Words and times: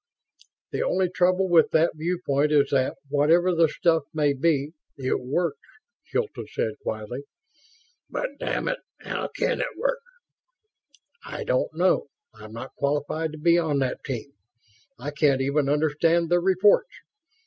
"The 0.71 0.81
only 0.81 1.11
trouble 1.11 1.47
with 1.47 1.69
that 1.73 1.91
viewpoint 1.93 2.51
is 2.51 2.71
that, 2.71 2.95
whatever 3.07 3.53
the 3.53 3.69
stuff 3.69 4.01
may 4.15 4.33
be, 4.33 4.71
it 4.97 5.19
works," 5.19 5.59
Hilton 6.11 6.47
said, 6.51 6.79
quietly. 6.81 7.25
"But 8.09 8.39
damn 8.39 8.67
it, 8.67 8.79
how 9.01 9.27
can 9.27 9.61
it 9.61 9.77
work?" 9.77 10.01
"I 11.23 11.43
don't 11.43 11.71
know. 11.75 12.07
I'm 12.33 12.51
not 12.51 12.73
qualified 12.79 13.31
to 13.33 13.37
be 13.37 13.59
on 13.59 13.77
that 13.81 14.03
team. 14.03 14.31
I 14.97 15.11
can't 15.11 15.39
even 15.39 15.69
understand 15.69 16.31
their 16.31 16.41
reports. 16.41 16.89